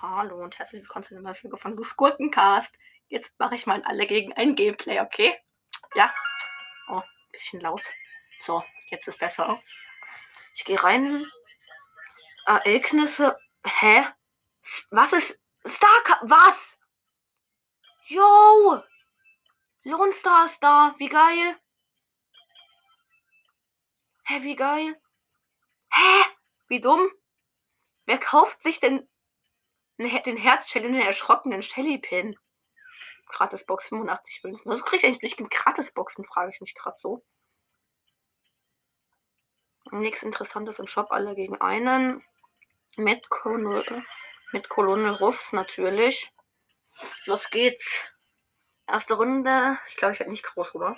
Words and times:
Hallo 0.00 0.42
und 0.42 0.58
herzlich 0.58 0.82
willkommen 0.82 1.04
zu 1.04 1.14
einer 1.14 1.22
neuen 1.22 1.34
Folge 1.34 1.56
von 1.56 1.76
Gurkencast. 1.76 2.70
Jetzt 3.08 3.30
mache 3.38 3.54
ich 3.54 3.66
mal 3.66 3.82
alle 3.84 4.06
gegen 4.06 4.32
ein 4.32 4.56
Gameplay, 4.56 5.00
okay? 5.00 5.38
Ja. 5.94 6.12
Oh, 6.88 7.02
bisschen 7.30 7.60
laut. 7.60 7.82
So, 8.44 8.64
jetzt 8.90 9.06
ist 9.06 9.18
besser. 9.18 9.62
Ich 10.54 10.64
gehe 10.64 10.82
rein. 10.82 11.24
Ereignisse. 12.46 13.38
Hä? 13.64 14.06
Was 14.90 15.12
ist. 15.12 15.38
Star. 15.66 16.18
Was? 16.22 16.78
Yo! 18.06 18.82
Lone 19.84 20.12
Star 20.12 20.46
ist 20.46 20.58
da. 20.60 20.94
Wie 20.98 21.08
geil. 21.08 21.56
Hä, 24.24 24.42
wie 24.42 24.56
geil. 24.56 25.00
Hä? 25.90 26.24
Wie 26.72 26.80
dumm. 26.80 27.06
Wer 28.06 28.16
kauft 28.16 28.62
sich 28.62 28.80
denn 28.80 29.06
den 29.98 30.38
Herzshell 30.38 30.86
in 30.86 30.94
den 30.94 31.02
erschrockenen 31.02 31.62
Shelly-Pin? 31.62 32.34
Gratisbox 33.26 33.88
85 33.88 34.42
Münzen. 34.42 34.72
Also 34.72 34.82
kriege 34.82 34.96
ich 34.96 35.04
eigentlich 35.04 35.38
nicht 35.38 35.50
Gratisboxen, 35.50 36.24
frage 36.24 36.50
ich 36.50 36.62
mich 36.62 36.74
gerade 36.74 36.96
so. 36.98 37.22
Nichts 39.90 40.22
Interessantes 40.22 40.78
im 40.78 40.86
Shop, 40.86 41.08
alle 41.10 41.34
gegen 41.34 41.60
einen. 41.60 42.24
Mit, 42.96 43.28
Kol 43.28 43.84
mit 44.52 44.70
Kolonne 44.70 45.18
Ruffs 45.18 45.52
natürlich. 45.52 46.32
Los 47.26 47.50
geht's. 47.50 47.84
Erste 48.86 49.12
Runde. 49.12 49.78
Ich 49.88 49.96
glaube, 49.96 50.14
ich 50.14 50.20
werde 50.20 50.32
nicht 50.32 50.44
groß, 50.44 50.74
oder? 50.74 50.96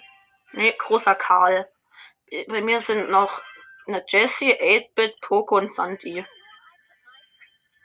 Nee, 0.52 0.72
großer 0.78 1.16
Karl. 1.16 1.68
Bei 2.46 2.60
mir 2.60 2.80
sind 2.80 3.10
noch 3.10 3.42
eine 3.86 4.04
Jessie, 4.06 4.52
8-Bit, 4.52 5.20
Poco 5.20 5.56
und 5.56 5.74
Sandy. 5.74 6.24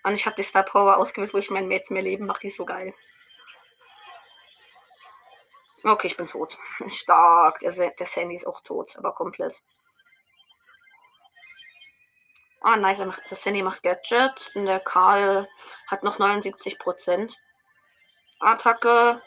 Und 0.03 0.15
ich 0.15 0.25
habe 0.25 0.35
die 0.35 0.43
Star 0.43 0.63
Power 0.63 0.97
ausgewählt, 0.97 1.33
wo 1.33 1.37
ich 1.37 1.49
mein 1.49 1.67
Mädchen 1.67 1.93
mehr 1.93 2.03
Leben 2.03 2.25
mache. 2.25 2.41
Die 2.41 2.47
ist 2.49 2.57
so 2.57 2.65
geil. 2.65 2.93
Okay, 5.83 6.07
ich 6.07 6.17
bin 6.17 6.27
tot. 6.27 6.57
Stark. 6.89 7.59
Der, 7.59 7.71
der 7.71 8.07
Sandy 8.07 8.37
ist 8.37 8.47
auch 8.47 8.61
tot, 8.61 8.95
aber 8.97 9.13
komplett. 9.13 9.61
Ah, 12.61 12.75
nice. 12.75 12.97
Der 12.97 13.37
Sandy 13.37 13.61
macht 13.61 13.83
Gadget. 13.83 14.51
Und 14.55 14.65
der 14.65 14.79
Karl 14.79 15.49
hat 15.87 16.03
noch 16.03 16.19
79%. 16.19 17.33
Attacke. 18.39 19.21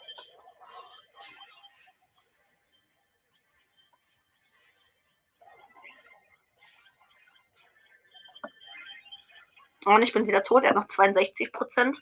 Und 9.84 10.02
ich 10.02 10.12
bin 10.12 10.26
wieder 10.26 10.42
tot. 10.42 10.64
Er 10.64 10.70
hat 10.70 10.76
noch 10.76 10.86
62%. 10.86 12.00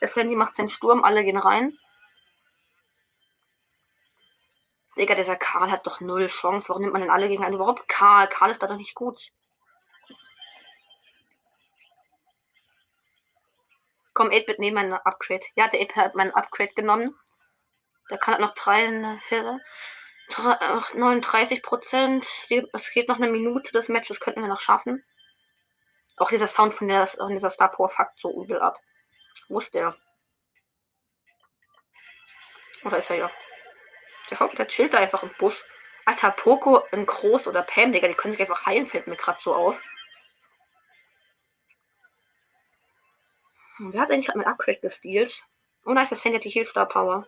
Der 0.00 0.08
Sandy 0.08 0.36
macht 0.36 0.54
seinen 0.54 0.68
Sturm. 0.68 1.04
Alle 1.04 1.24
gehen 1.24 1.36
rein. 1.36 1.76
Digga, 4.96 5.14
dieser 5.14 5.36
Karl 5.36 5.70
hat 5.70 5.86
doch 5.86 6.00
null 6.00 6.26
Chance. 6.28 6.68
Warum 6.68 6.82
nimmt 6.82 6.92
man 6.92 7.02
denn 7.02 7.10
alle 7.10 7.28
gegen 7.28 7.44
einen? 7.44 7.56
Überhaupt 7.56 7.88
Karl. 7.88 8.28
Karl 8.28 8.50
ist 8.50 8.62
da 8.62 8.66
doch 8.66 8.76
nicht 8.76 8.94
gut. 8.94 9.20
Komm, 14.14 14.28
8-Bit, 14.28 14.58
nehmen 14.58 14.74
mein 14.74 14.92
Upgrade. 14.94 15.44
Ja, 15.56 15.68
der 15.68 15.80
8-Bit 15.80 15.96
hat 15.96 16.14
mein 16.14 16.32
Upgrade 16.32 16.72
genommen. 16.74 17.14
Der 18.08 18.16
kann 18.16 18.34
halt 18.34 18.42
noch 18.42 18.54
43, 18.54 19.60
39 20.94 21.62
Prozent. 21.62 22.26
Es 22.72 22.90
geht 22.92 23.08
noch 23.08 23.16
eine 23.16 23.28
Minute 23.28 23.72
des 23.72 23.88
Matches, 23.88 24.20
könnten 24.20 24.40
wir 24.40 24.48
noch 24.48 24.60
schaffen. 24.60 25.04
Auch 26.16 26.30
dieser 26.30 26.46
Sound 26.46 26.74
von, 26.74 26.88
der, 26.88 27.06
von 27.06 27.30
dieser 27.30 27.50
Star 27.50 27.70
Power 27.70 27.90
fuckt 27.90 28.18
so 28.20 28.42
übel 28.42 28.60
ab. 28.60 28.78
Wo 29.48 29.58
ist 29.58 29.74
der? 29.74 29.96
Oder 32.84 32.98
ist 32.98 33.10
er 33.10 33.16
ja? 33.16 33.30
Der, 34.30 34.48
der 34.48 34.68
chillt 34.68 34.94
da 34.94 34.98
einfach 34.98 35.22
im 35.22 35.32
Busch. 35.38 35.62
Alter, 36.04 36.30
Poco, 36.30 36.84
ein 36.92 37.04
Groß 37.04 37.48
oder 37.48 37.62
Pam, 37.62 37.92
Digga, 37.92 38.08
die 38.08 38.14
können 38.14 38.32
sich 38.32 38.40
einfach 38.40 38.64
heilen, 38.64 38.86
fällt 38.86 39.08
mir 39.08 39.16
gerade 39.16 39.40
so 39.42 39.54
auf. 39.54 39.80
Wer 43.78 44.00
hat 44.00 44.10
eigentlich 44.10 44.26
gerade 44.26 44.38
mein 44.38 44.46
Upgrade 44.46 44.78
gestealt? 44.78 45.44
Oh 45.84 45.92
nice, 45.92 46.10
das 46.10 46.24
hat 46.24 46.44
die 46.44 46.50
Heal 46.50 46.86
Power. 46.86 47.26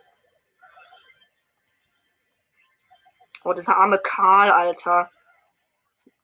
Oh, 3.43 3.53
dieser 3.53 3.77
arme 3.77 3.99
Karl, 3.99 4.51
Alter. 4.51 5.11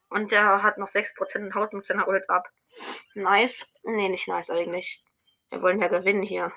Und 0.09 0.31
der 0.31 0.63
hat 0.63 0.77
noch 0.77 0.89
6% 0.89 1.37
und 1.37 1.55
haut 1.55 1.73
mit 1.73 1.85
seiner 1.85 2.07
Ult 2.07 2.29
ab. 2.29 2.47
Nice. 3.13 3.65
Nee, 3.83 4.09
nicht 4.09 4.27
nice 4.27 4.49
eigentlich. 4.49 5.03
Wir 5.49 5.61
wollen 5.61 5.81
ja 5.81 5.87
gewinnen 5.87 6.23
hier. 6.23 6.51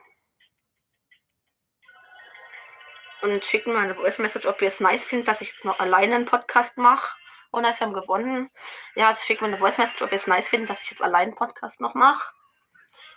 Und 3.20 3.44
schicken 3.44 3.72
mal 3.72 3.84
eine 3.84 3.94
Voice 3.96 4.18
Message, 4.18 4.46
ob 4.46 4.62
ihr 4.62 4.68
es 4.68 4.80
nice 4.80 5.02
findet, 5.02 5.28
dass 5.28 5.40
ich 5.40 5.52
noch 5.64 5.80
alleine 5.80 6.14
einen 6.14 6.26
Podcast 6.26 6.78
mache. 6.78 7.16
Oh 7.50 7.60
nice, 7.60 7.80
wir 7.80 7.86
haben 7.86 7.94
gewonnen. 7.94 8.50
Ja, 8.94 9.08
also 9.08 9.22
schickt 9.22 9.40
mal 9.40 9.48
eine 9.48 9.58
Voice 9.58 9.78
Message, 9.78 10.02
ob 10.02 10.12
ihr 10.12 10.16
es 10.16 10.26
nice 10.26 10.48
findet, 10.48 10.70
dass 10.70 10.82
ich 10.82 10.90
jetzt 10.90 11.02
allein 11.02 11.28
einen 11.28 11.34
Podcast 11.34 11.80
noch 11.80 11.94
mache. 11.94 12.32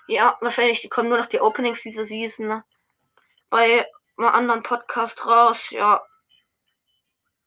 Ja, 0.07 0.37
wahrscheinlich, 0.41 0.89
kommen 0.89 1.09
nur 1.09 1.19
noch 1.19 1.27
die 1.27 1.41
Openings 1.41 1.81
diese 1.81 2.05
Season 2.05 2.47
ne? 2.47 2.63
bei 3.49 3.87
einem 4.17 4.27
anderen 4.27 4.63
Podcast 4.63 5.25
raus. 5.25 5.59
Ja. 5.69 6.01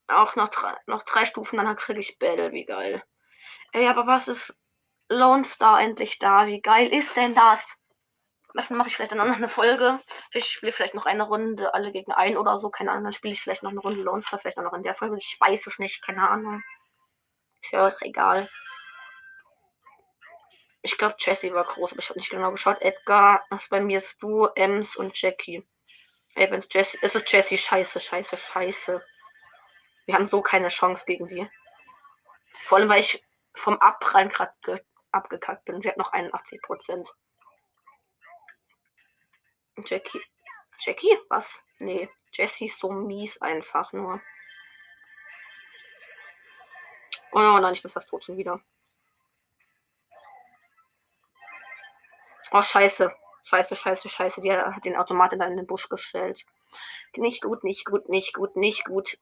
Auch 0.06 0.36
noch 0.36 0.48
drei, 0.48 0.74
noch 0.86 1.02
drei 1.04 1.24
Stufen, 1.24 1.56
dann 1.56 1.76
kriege 1.76 2.00
ich 2.00 2.18
Battle. 2.18 2.52
Wie 2.52 2.66
geil. 2.66 3.02
Ey, 3.72 3.88
aber 3.88 4.06
was 4.06 4.28
ist 4.28 4.56
Lone 5.08 5.44
Star 5.44 5.80
endlich 5.80 6.18
da? 6.18 6.46
Wie 6.46 6.60
geil 6.60 6.92
ist 6.92 7.16
denn 7.16 7.34
das? 7.34 7.60
Dann 8.54 8.76
mache 8.76 8.88
ich 8.88 8.96
vielleicht 8.96 9.10
dann 9.10 9.20
auch 9.20 9.26
noch 9.26 9.36
eine 9.36 9.48
Folge. 9.48 10.00
Ich 10.32 10.46
spiele 10.46 10.72
vielleicht 10.72 10.94
noch 10.94 11.06
eine 11.06 11.24
Runde 11.24 11.74
alle 11.74 11.90
gegen 11.90 12.12
einen 12.12 12.36
oder 12.36 12.58
so. 12.58 12.70
Keine 12.70 12.92
Ahnung. 12.92 13.04
Dann 13.04 13.12
spiele 13.12 13.34
ich 13.34 13.42
vielleicht 13.42 13.64
noch 13.64 13.70
eine 13.70 13.80
Runde 13.80 14.02
Lone 14.02 14.22
Star. 14.22 14.38
Vielleicht 14.38 14.58
auch 14.58 14.62
noch 14.62 14.74
in 14.74 14.84
der 14.84 14.94
Folge. 14.94 15.16
Ich 15.16 15.36
weiß 15.40 15.66
es 15.66 15.78
nicht. 15.80 16.02
Keine 16.04 16.28
Ahnung. 16.28 16.62
Ist 17.62 17.72
ja 17.72 17.88
auch 17.88 18.00
egal. 18.02 18.48
Ich 20.82 20.98
glaube, 20.98 21.16
Jessie 21.18 21.52
war 21.52 21.64
groß, 21.64 21.92
aber 21.92 22.00
ich 22.00 22.10
habe 22.10 22.18
nicht 22.18 22.30
genau 22.30 22.50
geschaut. 22.50 22.82
Edgar, 22.82 23.42
das 23.50 23.68
bei 23.70 23.80
mir 23.80 23.98
ist 23.98 24.22
du, 24.22 24.44
Ems 24.54 24.96
und 24.96 25.20
Jackie. 25.20 25.66
Ey, 26.34 26.50
wenn 26.50 26.58
es 26.58 26.68
Jessie. 26.70 26.98
Es 27.00 27.14
ist 27.14 27.32
Jessie. 27.32 27.58
Scheiße, 27.58 27.98
scheiße, 27.98 28.36
scheiße. 28.36 29.02
Wir 30.06 30.14
haben 30.14 30.28
so 30.28 30.42
keine 30.42 30.68
Chance 30.68 31.04
gegen 31.06 31.28
die. 31.28 31.48
Vor 32.64 32.78
allem, 32.78 32.88
weil 32.88 33.00
ich 33.00 33.24
vom 33.54 33.78
Abprallen 33.78 34.28
gerade 34.28 34.52
abgekackt 35.12 35.64
bin. 35.64 35.80
Sie 35.80 35.88
hat 35.88 35.96
noch 35.96 36.12
81 36.12 36.60
Prozent. 36.62 37.12
Jackie. 39.86 40.22
Jackie? 40.80 41.18
Was? 41.28 41.48
Nee. 41.78 42.08
Jessie 42.32 42.66
ist 42.66 42.78
so 42.78 42.90
mies 42.90 43.40
einfach 43.40 43.92
nur. 43.92 44.20
Oh 47.32 47.58
nein, 47.58 47.72
ich 47.72 47.82
bin 47.82 47.90
fast 47.90 48.08
tot 48.08 48.24
schon 48.24 48.36
wieder. 48.36 48.60
Oh, 52.52 52.62
scheiße. 52.62 53.12
Scheiße, 53.44 53.76
scheiße, 53.76 54.08
scheiße. 54.08 54.40
Die 54.40 54.52
hat 54.52 54.84
den 54.84 54.96
Automaten 54.96 55.40
in 55.42 55.56
den 55.56 55.66
Busch 55.66 55.88
gestellt. 55.88 56.44
Nicht 57.16 57.42
gut, 57.42 57.64
nicht 57.64 57.84
gut, 57.84 58.08
nicht 58.08 58.32
gut, 58.34 58.56
nicht 58.56 58.84
gut. 58.84 59.18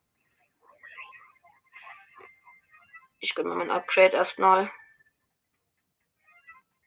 Ich 3.23 3.37
gönne 3.37 3.51
mir 3.51 3.55
mein 3.55 3.71
Upgrade 3.71 4.17
erstmal. 4.17 4.69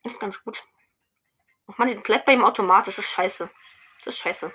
Ist 0.03 0.19
ganz 0.19 0.43
gut. 0.43 0.61
Ach 1.67 1.77
man, 1.77 1.87
die 1.87 1.95
bleibt 1.95 2.25
beim 2.25 2.43
Automat. 2.43 2.87
Das 2.87 2.97
ist 2.97 3.09
scheiße. 3.09 3.49
Das 4.03 4.13
ist 4.13 4.19
scheiße. 4.19 4.53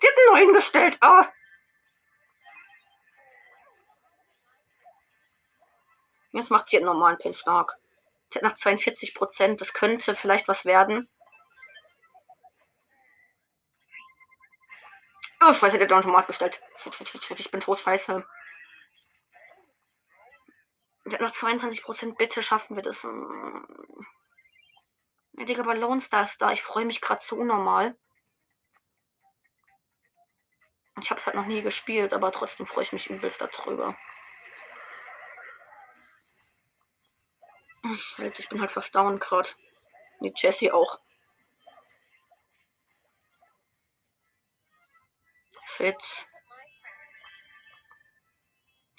Sie 0.00 0.06
hat 0.06 0.14
einen 0.16 0.26
neuen 0.34 0.54
gestellt. 0.54 0.98
Ah. 1.00 1.32
Jetzt 6.32 6.50
macht 6.50 6.68
sie 6.68 6.76
einen 6.76 6.86
normalen 6.86 7.16
Pin 7.16 7.32
stark 7.32 7.78
nach 8.42 8.58
42 8.58 9.14
Prozent. 9.14 9.62
Das 9.62 9.72
könnte 9.72 10.14
vielleicht 10.14 10.48
was 10.48 10.66
werden. 10.66 11.08
Oh, 15.40 15.54
scheiße, 15.54 15.78
der 15.78 15.88
John 15.88 16.02
schon 16.02 16.12
mal 16.12 16.22
gestellt. 16.22 16.60
Ich 17.38 17.50
bin 17.50 17.60
tot, 17.60 17.78
scheiße. 17.78 18.24
Hat 21.10 21.20
noch 21.20 21.34
22 21.34 21.82
Prozent. 21.82 22.18
Bitte 22.18 22.42
schaffen 22.42 22.76
wir 22.76 22.82
das. 22.82 23.02
Ja, 25.32 25.44
Digga, 25.44 25.62
aber 25.62 25.74
Lone 25.74 26.00
Star 26.00 26.24
ist 26.24 26.40
da. 26.40 26.52
Ich 26.52 26.62
freue 26.62 26.84
mich 26.84 27.00
gerade 27.00 27.24
so 27.24 27.42
normal. 27.42 27.96
Ich 31.00 31.10
habe 31.10 31.18
es 31.18 31.26
halt 31.26 31.36
noch 31.36 31.46
nie 31.46 31.62
gespielt, 31.62 32.12
aber 32.12 32.30
trotzdem 32.30 32.66
freue 32.66 32.84
ich 32.84 32.92
mich 32.92 33.10
übelst 33.10 33.40
darüber. 33.40 33.96
Ich 38.38 38.48
bin 38.48 38.60
halt 38.60 38.94
down 38.94 39.18
gerade. 39.18 39.48
Die 40.20 40.32
Jessie 40.36 40.70
auch. 40.70 41.00
Shit. 45.64 45.96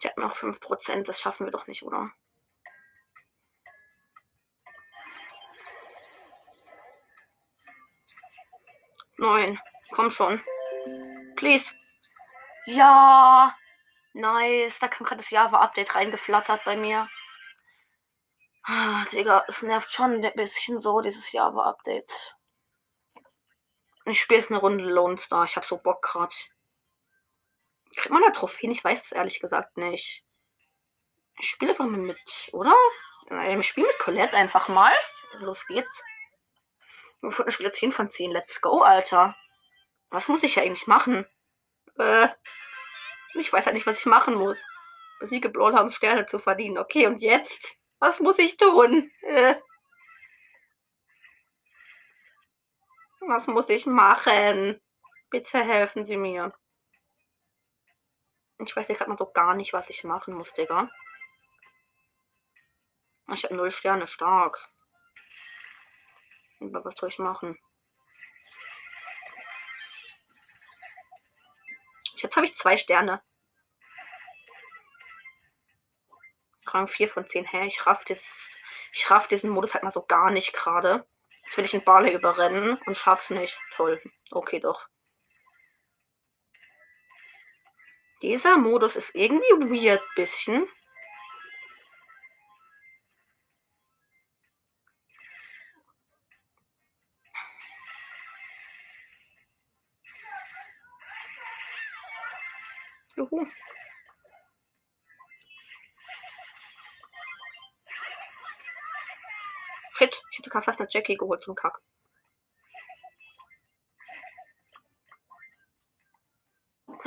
Ich 0.04 0.10
habe 0.10 0.20
noch 0.20 0.36
5%, 0.36 1.06
das 1.06 1.22
schaffen 1.22 1.46
wir 1.46 1.52
doch 1.52 1.66
nicht, 1.66 1.82
oder? 1.84 2.12
Neun. 9.18 9.58
Komm 9.92 10.12
schon. 10.12 10.44
Please. 11.38 11.66
Ja. 12.66 13.56
Nice. 14.12 14.78
Da 14.80 14.90
kam 14.90 15.06
gerade 15.06 15.22
das 15.22 15.30
Java-Update 15.30 15.96
reingeflattert 15.96 16.66
bei 16.66 16.76
mir. 16.76 17.08
Ah, 18.64 19.06
Digga, 19.06 19.46
es 19.48 19.62
nervt 19.62 19.94
schon 19.94 20.22
ein 20.22 20.34
bisschen 20.36 20.80
so, 20.80 21.00
dieses 21.00 21.32
Java-Update. 21.32 22.36
Ich 24.04 24.20
spiele 24.20 24.42
jetzt 24.42 24.52
eine 24.52 24.60
Runde 24.60 24.84
Lone 24.84 25.18
Star. 25.18 25.46
Ich 25.46 25.56
habe 25.56 25.66
so 25.66 25.78
Bock 25.78 26.02
gerade. 26.02 26.36
Kriegt 27.96 28.12
man 28.12 28.24
da 28.24 28.32
Trophäen? 28.32 28.72
Ich 28.72 28.84
weiß 28.84 29.04
es 29.06 29.12
ehrlich 29.12 29.40
gesagt 29.40 29.78
nicht. 29.78 30.24
Ich 31.40 31.50
spiele 31.50 31.72
einfach 31.72 31.86
mal 31.86 32.00
mit, 32.00 32.20
oder? 32.52 32.76
Ich 33.58 33.68
spiele 33.68 33.88
mit 33.88 34.00
Colette 34.00 34.36
einfach 34.36 34.68
mal. 34.68 34.94
Los 35.40 35.66
geht's. 35.68 36.02
Ich 37.48 37.54
spiele 37.54 37.72
10 37.72 37.92
von 37.92 38.10
10. 38.10 38.32
Let's 38.32 38.62
go, 38.62 38.82
Alter. 38.82 39.36
Was 40.10 40.28
muss 40.28 40.44
ich 40.44 40.60
eigentlich 40.60 40.88
machen? 40.88 41.26
Äh, 41.98 42.28
ich 43.36 43.52
weiß 43.52 43.66
halt 43.66 43.76
nicht, 43.76 43.88
was 43.88 44.00
ich 44.00 44.06
machen 44.06 44.36
muss. 44.36 44.58
Besiege 45.20 45.50
Brawler, 45.50 45.82
um 45.82 45.92
Sterne 45.92 46.26
zu 46.26 46.40
verdienen. 46.40 46.78
Okay, 46.78 47.08
und 47.08 47.22
jetzt? 47.22 47.78
Was 48.00 48.20
muss 48.20 48.38
ich 48.40 48.58
tun? 48.58 49.10
Äh, 49.22 49.56
was 53.22 53.48
muss 53.48 53.70
ich 53.70 53.86
machen? 53.86 54.82
Bitte 55.30 55.64
helfen 55.64 56.06
Sie 56.06 56.18
mir. 56.18 56.54
Ich 58.60 58.76
weiß 58.76 58.88
gerade 58.88 59.10
mal 59.10 59.18
so 59.18 59.32
gar 59.32 59.56
nicht, 59.56 59.74
was 59.74 59.90
ich 59.90 60.04
machen 60.04 60.36
muss, 60.36 60.54
Digga. 60.54 60.90
Ich 63.34 63.44
habe 63.44 63.56
null 63.56 63.72
Sterne 63.72 64.08
stark. 64.08 64.60
Aber 66.60 66.86
was 66.86 66.96
soll 66.96 67.10
ich 67.10 67.20
machen? 67.20 67.58
Jetzt 72.16 72.36
habe 72.36 72.46
ich 72.46 72.56
zwei 72.56 72.78
Sterne. 72.78 73.22
Rang 76.68 76.88
4 76.88 77.10
von 77.10 77.30
10. 77.30 77.46
Hä, 77.46 77.68
ich 77.68 77.86
raff, 77.86 78.04
das, 78.06 78.20
ich 78.94 79.10
raff 79.12 79.28
diesen 79.28 79.50
Modus 79.50 79.74
halt 79.74 79.84
mal 79.84 79.92
so 79.92 80.04
gar 80.04 80.32
nicht 80.32 80.54
gerade. 80.54 81.06
Jetzt 81.46 81.58
will 81.58 81.66
ich 81.66 81.74
einen 81.74 81.84
Barley 81.84 82.14
überrennen 82.14 82.78
und 82.86 82.98
schaff's 82.98 83.30
nicht. 83.30 83.58
Toll. 83.76 84.02
Okay, 84.32 84.60
doch. 84.60 84.88
Dieser 88.24 88.58
Modus 88.58 88.96
ist 88.96 89.14
irgendwie 89.16 89.84
weird 89.84 90.02
bisschen. 90.16 90.66
Juhu. 103.18 103.46
Shit, 109.98 110.24
ich 110.32 110.40
hätte 110.40 110.50
fast 110.50 110.80
eine 110.80 110.88
Jackie 110.90 111.18
geholt 111.18 111.44
zum 111.44 111.56
Kack. 111.56 111.78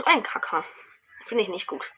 Ein 0.05 0.23
Kacker. 0.23 0.63
Finde 1.27 1.43
ich 1.43 1.49
nicht 1.49 1.67
gut. 1.67 1.93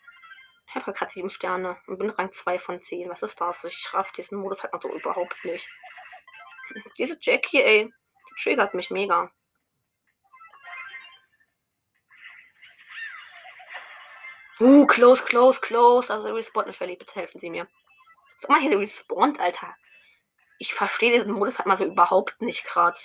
Ich 0.69 0.75
habe 0.75 0.93
gerade 0.93 1.13
sieben 1.13 1.31
Sterne 1.31 1.79
und 1.87 1.99
bin 1.99 2.11
Rang 2.11 2.33
2 2.33 2.59
von 2.59 2.83
10. 2.83 3.09
Was 3.09 3.23
ist 3.23 3.41
das? 3.41 3.65
Ich 3.65 3.93
raff 3.95 4.11
diesen 4.13 4.39
Modus 4.39 4.63
halt 4.63 4.73
noch 4.73 4.83
so 4.83 4.95
überhaupt 4.95 5.45
nicht. 5.45 5.67
Diese 6.99 7.17
Jackie, 7.21 7.63
ey, 7.63 7.85
die 7.85 8.43
triggert 8.43 8.75
mich 8.75 8.91
mega. 8.91 9.31
Uh, 14.61 14.87
close, 14.87 15.23
close, 15.25 15.61
close. 15.61 16.13
Also 16.13 16.35
respawn 16.35 16.69
ist 16.69 16.77
verliebt. 16.77 17.01
Bitte 17.01 17.15
helfen 17.15 17.41
Sie 17.41 17.49
mir. 17.51 17.69
Sag 18.41 18.51
mal 18.51 18.61
hier 18.61 18.79
respawnt, 18.79 19.41
Alter. 19.41 19.75
Ich 20.59 20.75
verstehe 20.75 21.13
diesen 21.13 21.33
Modus 21.33 21.59
halt 21.59 21.67
mal 21.67 21.79
so 21.79 21.85
überhaupt 21.85 22.41
nicht 22.43 22.65
gerade. 22.65 22.99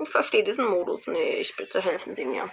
Ich 0.00 0.10
verstehe 0.10 0.44
diesen 0.44 0.66
Modus 0.66 1.06
nicht. 1.06 1.56
Bitte 1.56 1.82
helfen 1.82 2.14
Sie 2.14 2.24
mir. 2.24 2.50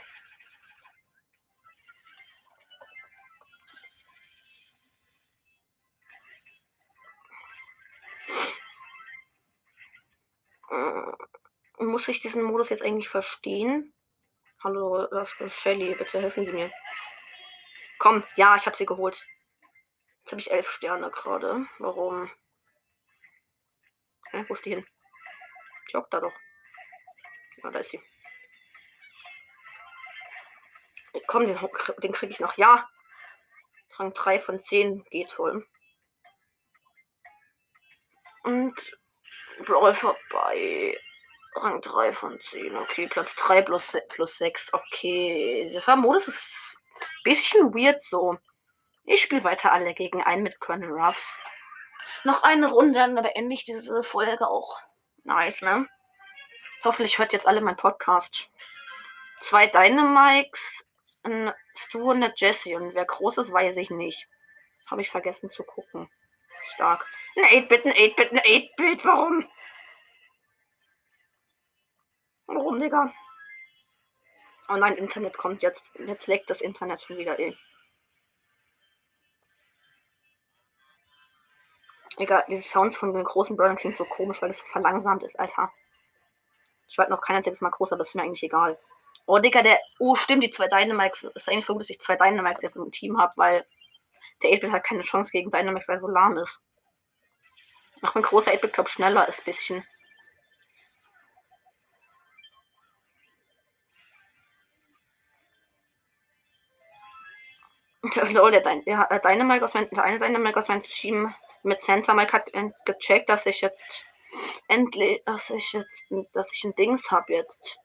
Äh, 10.69 11.83
muss 11.83 12.07
ich 12.07 12.21
diesen 12.21 12.41
Modus 12.43 12.69
jetzt 12.69 12.81
eigentlich 12.81 13.09
verstehen? 13.09 13.93
Hallo, 14.63 15.05
das 15.07 15.29
ist 15.39 15.59
Shelly, 15.59 15.93
bitte 15.95 16.21
helfen 16.21 16.45
Sie 16.45 16.51
mir. 16.51 16.71
Komm, 17.99 18.23
ja, 18.35 18.55
ich 18.55 18.65
habe 18.65 18.75
sie 18.75 18.85
geholt. 18.85 19.23
Jetzt 20.21 20.31
habe 20.31 20.41
ich 20.41 20.51
elf 20.51 20.69
Sterne 20.71 21.11
gerade. 21.11 21.67
Warum? 21.77 22.31
Hä, 24.31 24.45
wo 24.47 24.55
ist 24.55 24.65
die 24.65 24.71
hin? 24.71 24.87
Die 25.91 25.97
hockt 25.97 26.13
da 26.13 26.19
doch. 26.19 26.33
Ja, 27.65 27.71
da 27.71 27.79
ist 27.79 27.89
sie. 27.89 28.01
Komm, 31.25 31.47
den, 31.47 31.57
den 32.03 32.11
kriege 32.11 32.31
ich 32.31 32.39
noch. 32.39 32.57
Ja. 32.57 32.87
Rang 33.97 34.13
3 34.13 34.39
von 34.39 34.61
10 34.61 35.03
geht 35.05 35.37
wohl. 35.39 35.65
Und 38.43 38.97
Brawl 39.65 39.95
vorbei. 39.95 40.99
Rang 41.55 41.81
3 41.81 42.13
von 42.13 42.39
10. 42.51 42.75
Okay, 42.75 43.07
Platz 43.07 43.35
3 43.35 43.63
plus, 43.63 43.97
plus 44.09 44.37
6. 44.37 44.73
Okay, 44.73 45.71
dieser 45.73 45.95
Modus 45.95 46.27
ist 46.27 46.77
ein 46.99 47.23
bisschen 47.23 47.73
weird 47.73 48.05
so. 48.05 48.37
Ich 49.05 49.23
spiele 49.23 49.43
weiter 49.43 49.71
alle 49.71 49.95
gegen 49.95 50.21
einen 50.21 50.43
mit 50.43 50.59
Colonel 50.59 50.91
Ruffs. 50.91 51.39
Noch 52.25 52.43
eine 52.43 52.67
Runde, 52.67 52.99
dann 52.99 53.15
beende 53.15 53.55
ich 53.55 53.65
diese 53.65 54.03
Folge 54.03 54.47
auch. 54.47 54.79
Nice, 55.23 55.61
ne? 55.61 55.87
Hoffentlich 56.85 57.17
hört 57.17 57.33
jetzt 57.33 57.47
alle 57.47 57.61
mein 57.61 57.77
Podcast. 57.77 58.47
Zwei 59.41 59.65
Dynamics, 59.65 60.85
ein 61.23 61.51
Stu 61.75 62.11
und 62.11 62.21
eine 62.21 62.31
Jessie. 62.35 62.75
Und 62.75 62.93
wer 62.93 63.05
groß 63.05 63.39
ist, 63.39 63.51
weiß 63.51 63.75
ich 63.77 63.89
nicht. 63.89 64.27
Habe 64.91 65.01
ich 65.01 65.09
vergessen 65.09 65.49
zu 65.49 65.63
gucken. 65.63 66.07
Stark. 66.75 67.03
Ein 67.35 67.63
8-Bit, 67.63 67.85
ein 67.85 67.93
8-Bit, 67.93 68.31
ein 68.33 68.39
8-Bit. 68.39 69.03
Warum? 69.03 69.49
Warum, 72.45 72.79
Digga? 72.79 73.11
Oh 74.69 74.75
nein, 74.75 74.95
Internet 74.95 75.35
kommt 75.35 75.63
jetzt. 75.63 75.83
Jetzt 75.95 76.27
leckt 76.27 76.51
das 76.51 76.61
Internet 76.61 77.01
schon 77.01 77.17
wieder, 77.17 77.39
ey. 77.39 77.57
Egal, 82.17 82.45
diese 82.47 82.61
Sounds 82.61 82.95
von 82.95 83.11
den 83.11 83.23
großen 83.23 83.57
Brawlern 83.57 83.75
klingen 83.75 83.95
so 83.95 84.05
komisch, 84.05 84.39
weil 84.43 84.51
es 84.51 84.61
verlangsamt 84.61 85.23
ist, 85.23 85.39
Alter. 85.39 85.73
Ich 86.95 86.97
war 86.97 87.09
noch 87.09 87.19
kein 87.19 87.35
einziges 87.35 87.59
Mal 87.59 87.71
groß, 87.71 87.91
aber 87.91 87.99
das 87.99 88.07
ist 88.07 88.15
mir 88.15 88.21
eigentlich 88.23 88.43
egal. 88.43 88.77
Oh, 89.25 89.37
Digga, 89.37 89.61
der. 89.63 89.77
Oh, 89.99 90.15
stimmt, 90.15 90.43
die 90.43 90.49
zwei 90.49 90.69
Dynamics. 90.69 91.23
Ist 91.35 91.49
eigentlich 91.49 91.65
so 91.65 91.77
dass 91.77 91.89
ich 91.89 91.99
zwei 91.99 92.15
Dynamics 92.15 92.61
jetzt 92.61 92.77
im 92.77 92.89
Team 92.89 93.19
habe, 93.19 93.33
weil 93.35 93.65
der 94.41 94.51
8-Bit 94.51 94.71
hat 94.71 94.85
keine 94.85 95.01
Chance 95.01 95.29
gegen 95.29 95.51
Dynamics, 95.51 95.89
weil 95.89 95.97
er 95.97 95.99
so 95.99 96.07
lahm 96.07 96.37
ist. 96.37 96.61
Auch 98.01 98.15
ein 98.15 98.21
großer 98.21 98.53
8-Bit, 98.53 98.71
glaube 98.71 98.89
schneller 98.89 99.27
ist, 99.27 99.43
bisschen. 99.43 99.85
Lol, 108.31 108.51
der, 108.51 108.61
Dein 108.61 108.85
der, 108.85 109.05
der 109.09 109.63
aus 109.65 109.73
meinem, 109.73 109.89
der 109.89 110.03
eine 110.05 110.19
Dynamite 110.19 110.59
aus 110.59 110.69
meinem 110.69 110.83
Team 110.83 111.35
mit 111.63 111.81
Santa 111.81 112.13
Mike 112.13 112.31
hat 112.31 112.49
gecheckt, 112.85 113.27
dass 113.27 113.45
ich 113.45 113.59
jetzt 113.59 113.83
endlich, 114.67 115.21
dass 115.25 115.49
ich 115.49 115.73
jetzt, 115.73 116.03
dass 116.33 116.51
ich 116.51 116.63
ein 116.63 116.75
Dings 116.75 117.09
habe 117.11 117.33
jetzt. 117.33 117.77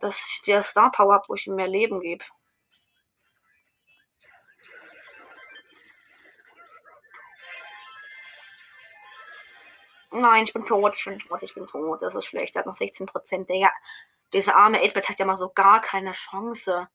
Dass 0.00 0.18
ich 0.18 0.42
der 0.42 0.62
Star 0.62 0.92
Power 0.92 1.14
habe, 1.14 1.24
wo 1.28 1.34
ich 1.34 1.46
ihm 1.46 1.54
mehr 1.54 1.68
Leben 1.68 2.00
gebe. 2.00 2.24
Nein, 10.18 10.44
ich 10.44 10.52
bin 10.52 10.64
tot, 10.64 10.96
ich 10.96 11.04
bin 11.04 11.18
tot, 11.18 11.42
ich 11.42 11.54
bin 11.54 11.66
tot. 11.66 12.00
Das 12.00 12.14
ist 12.14 12.24
schlecht. 12.24 12.56
Er 12.56 12.60
hat 12.60 12.66
noch 12.66 12.76
16%. 12.76 13.46
Der, 13.46 13.70
dieser 14.32 14.56
arme 14.56 14.80
8 14.80 15.08
hat 15.08 15.18
ja 15.18 15.26
mal 15.26 15.36
so 15.36 15.50
gar 15.50 15.82
keine 15.82 16.12
Chance. 16.12 16.88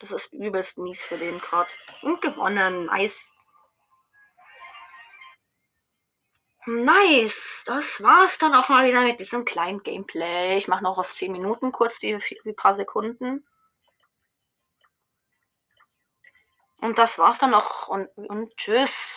Das 0.00 0.10
ist 0.10 0.32
übelst 0.32 0.76
mies 0.76 1.02
für 1.04 1.18
den 1.18 1.38
gerade. 1.38 1.70
Und 2.02 2.20
gewonnen. 2.20 2.86
Nice. 2.86 3.31
Nice, 6.64 7.64
das 7.66 8.00
war's 8.02 8.38
dann 8.38 8.54
auch 8.54 8.68
mal 8.68 8.86
wieder 8.86 9.02
mit 9.02 9.18
diesem 9.18 9.44
kleinen 9.44 9.82
Gameplay. 9.82 10.56
Ich 10.56 10.68
mache 10.68 10.84
noch 10.84 10.96
auf 10.96 11.14
10 11.14 11.32
Minuten 11.32 11.72
kurz 11.72 11.98
die, 11.98 12.16
die 12.44 12.52
paar 12.52 12.76
Sekunden. 12.76 13.44
Und 16.80 16.98
das 16.98 17.18
war's 17.18 17.38
dann 17.38 17.50
noch 17.50 17.88
und, 17.88 18.08
und 18.16 18.56
tschüss. 18.56 19.16